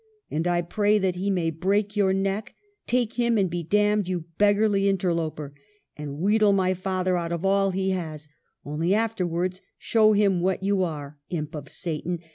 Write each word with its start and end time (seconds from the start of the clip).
'And 0.31 0.47
I 0.47 0.63
pray 0.63 0.97
that 0.97 1.15
he 1.17 1.29
may 1.29 1.51
break 1.51 1.95
your 1.95 2.11
neck; 2.11 2.55
take 2.87 3.19
him 3.19 3.37
and 3.37 3.51
be 3.51 3.61
damned, 3.61 4.07
you 4.09 4.25
beggarly 4.39 4.89
interloper! 4.89 5.53
and 5.95 6.17
wheedle 6.17 6.53
my 6.53 6.73
father 6.73 7.17
out 7.17 7.31
of 7.31 7.45
all 7.45 7.69
he 7.69 7.91
has: 7.91 8.27
only 8.65 8.95
afterwards 8.95 9.61
show 9.77 10.13
him 10.13 10.41
what 10.41 10.63
you 10.63 10.81
are, 10.81 11.19
imp 11.29 11.53
of 11.53 11.69
Satan. 11.69 12.17